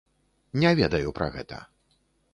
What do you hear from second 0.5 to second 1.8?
Не ведаю пра гэта.